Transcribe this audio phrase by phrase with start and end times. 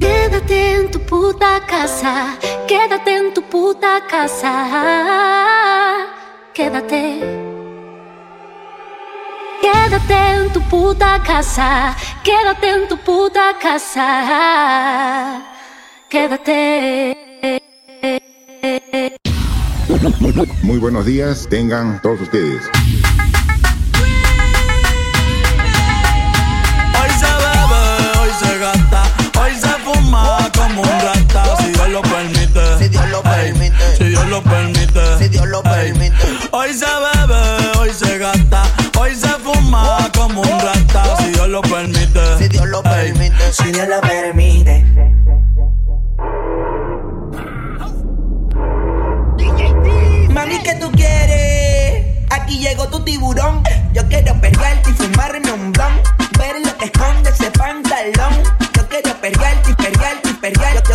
[0.00, 4.52] Quédate en tu puta casa, quédate en tu puta casa,
[6.52, 7.20] quédate.
[9.62, 15.42] Quédate en tu puta casa, quédate en tu puta casa,
[16.08, 17.16] quédate.
[20.62, 22.68] Muy buenos días, tengan todos ustedes.
[34.28, 36.14] Lo permite, si Dios lo permite.
[36.50, 38.62] Hoy se bebe, hoy se gasta,
[38.98, 41.16] hoy se fuma como un rata.
[41.18, 44.84] Si Dios lo permite, si Dios lo permite, si Dios lo permite.
[50.30, 52.26] Mami, ¿qué tú quieres?
[52.30, 53.62] Aquí llegó tu tiburón.
[53.92, 56.02] Yo quiero perrearte y fumarme un blon.
[56.38, 58.42] Ver lo que esconde ese pantalón.
[58.74, 60.87] Yo quiero perrearte y perrearte y perrearte.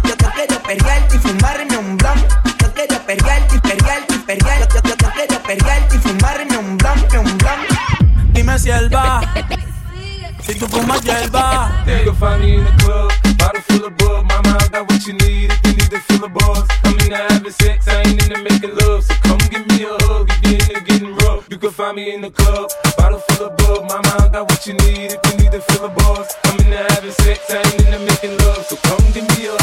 [10.45, 11.83] Si tú fumas hierba.
[11.87, 14.25] You can find me in the club, bottle full of bug.
[14.25, 16.67] Mama, I got what you need if you need to fill the buzz.
[16.83, 19.03] I'm into having sex, I ain't into making love.
[19.05, 21.47] So come give me a hug if you're into getting rough.
[21.49, 23.87] You can find me in the club, bottle full of bug.
[23.87, 26.35] Mama, I got what you need if you need to fill the buzz.
[26.43, 28.65] I'm into having sex, I ain't into making love.
[28.65, 29.62] So come give me a hug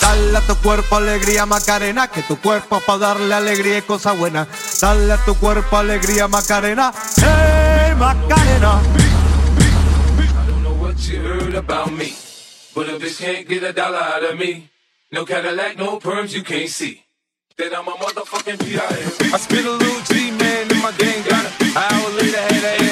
[0.00, 4.46] Dale a tu cuerpo alegría Macarena, que tu cuerpo pa' darle alegría y cosa buena.
[4.80, 8.80] Dale a tu cuerpo alegría Macarena, hey Macarena.
[10.18, 12.14] I don't know what you heard about me,
[12.74, 14.70] but a bitch can't get a dollar out of me.
[15.10, 17.05] No Cadillac, no perms, you can't see.
[17.58, 19.32] Then I'm a motherfucking P.I.M.P.
[19.32, 21.52] I spit a little G-man in my gang, got it.
[21.62, 22.85] An hour later, had her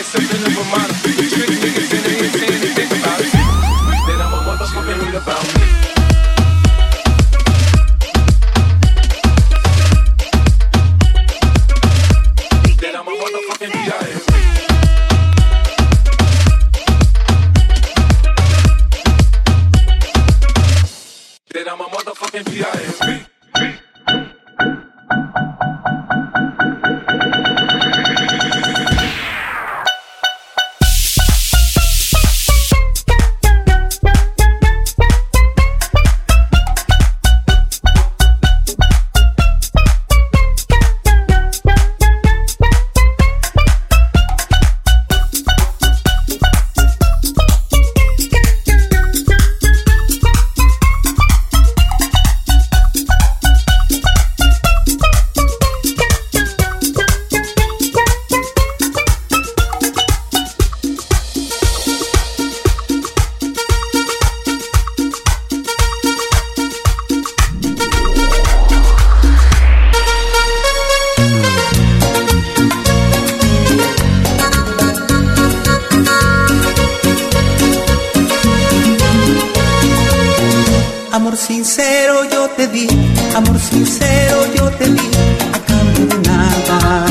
[81.47, 82.87] sincero yo te di,
[83.35, 85.11] amor sincero yo te di,
[85.53, 87.07] a cambio de nada.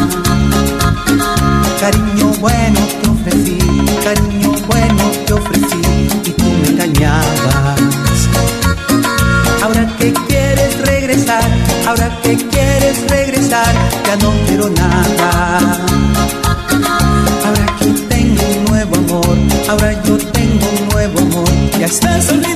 [1.79, 3.57] Cariño bueno te ofrecí,
[4.03, 5.81] cariño bueno te ofrecí
[6.25, 7.79] y tú me engañabas.
[9.61, 11.50] Ahora que quieres regresar,
[11.88, 13.73] ahora que quieres regresar,
[14.07, 15.59] ya no quiero nada.
[17.45, 19.38] Ahora que tengo un nuevo amor,
[19.69, 22.52] ahora yo tengo un nuevo amor, ya estás olvidada.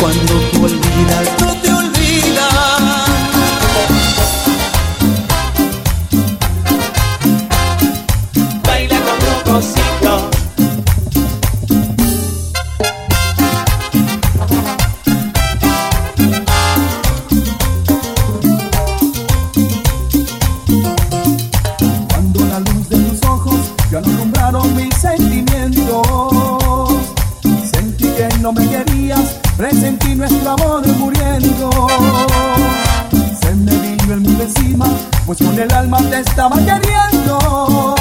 [0.00, 0.87] cuando volví
[35.28, 37.97] pues con el alma te estaba queriendo.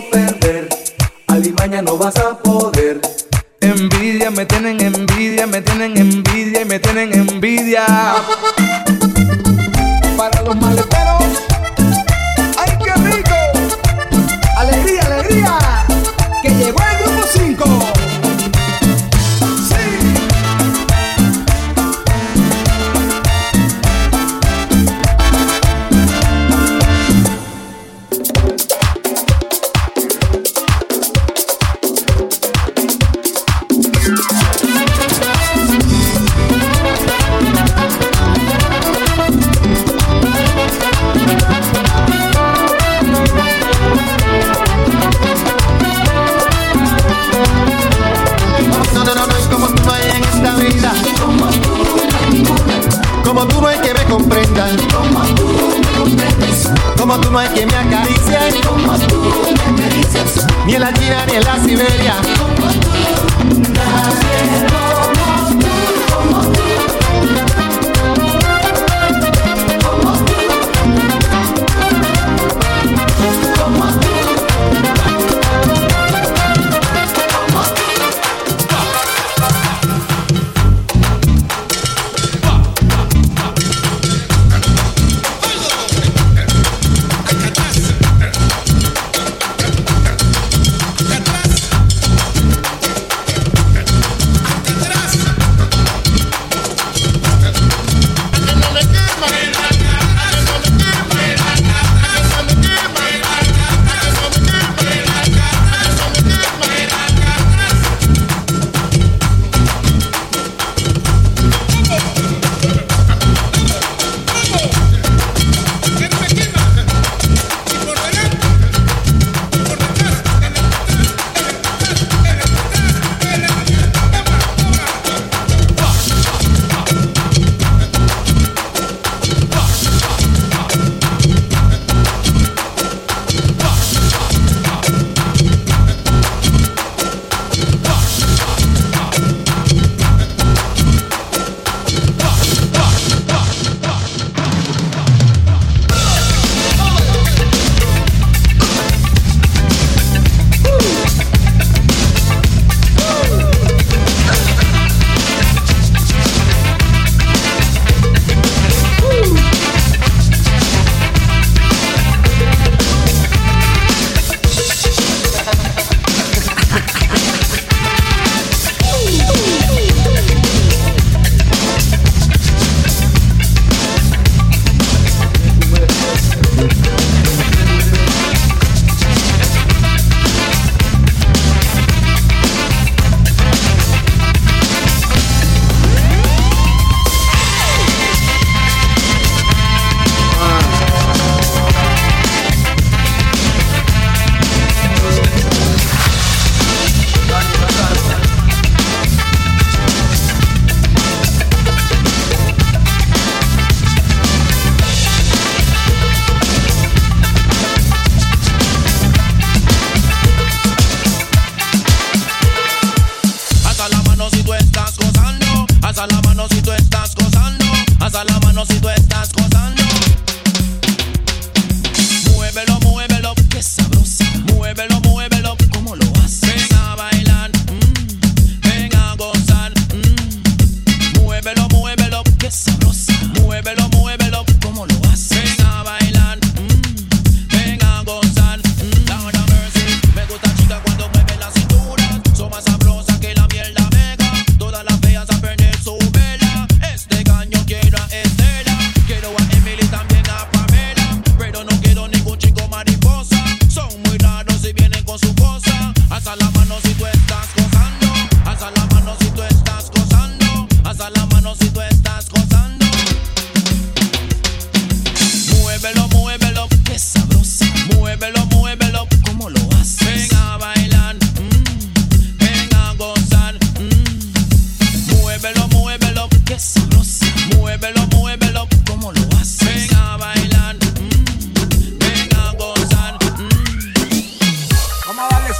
[0.00, 0.68] perder.
[1.26, 2.65] Alimaña no vas a poder.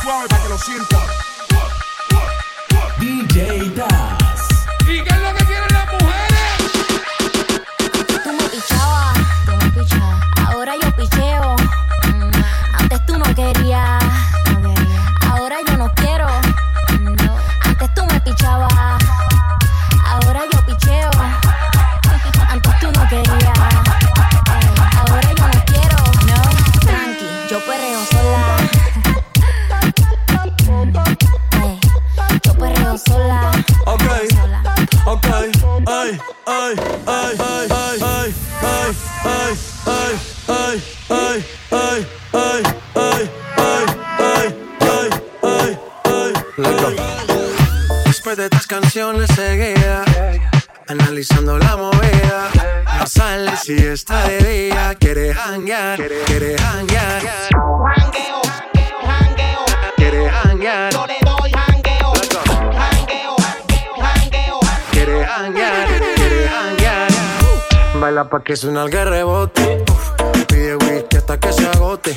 [0.06, 0.98] Suave para que lo sienta.
[3.00, 4.05] DJ Das.
[48.96, 50.04] Canciones seguía
[50.88, 52.48] Analizando la movida.
[52.98, 57.20] No sale si está de día Quiere hanguear, quiere hanguear.
[57.20, 58.40] Jangueo,
[59.04, 59.64] jangueo,
[59.96, 60.92] Quiere hanguear.
[60.94, 62.12] Yo le doy jangueo,
[62.72, 63.36] jangueo,
[64.00, 64.60] jangueo.
[64.90, 67.10] Quiere hanguear, quiere hanguear.
[68.00, 69.84] Baila pa' que suena el rebote.
[70.48, 72.16] Pide whisky hasta que se agote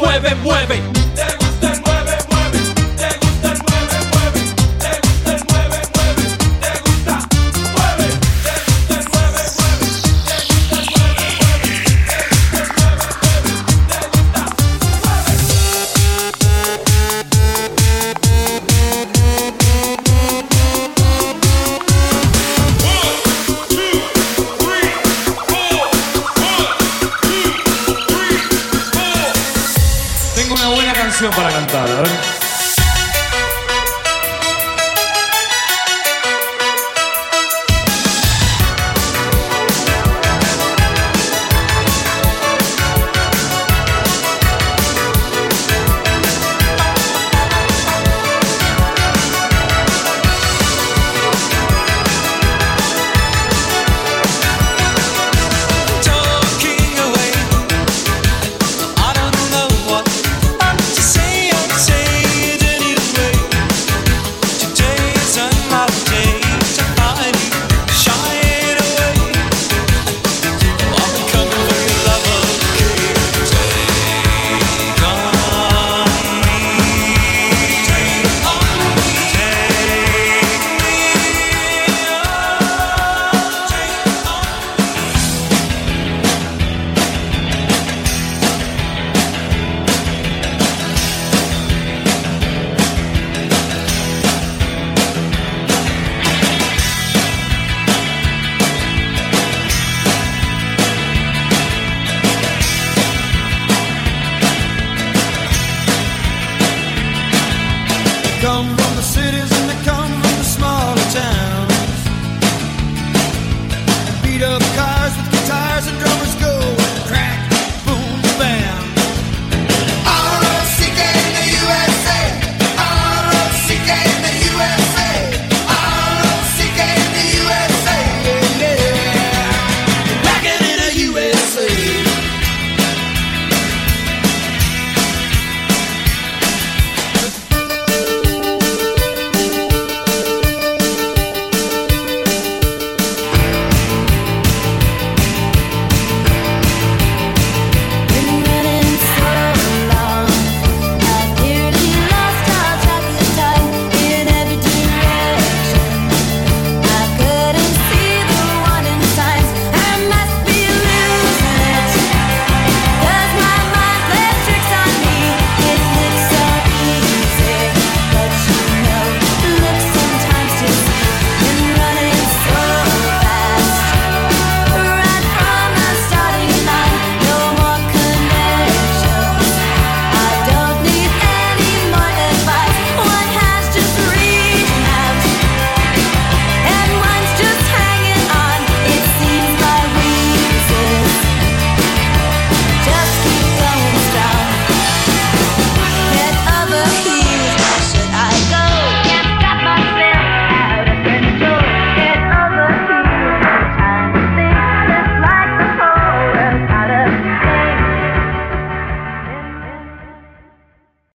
[0.00, 1.49] mueve, mueve.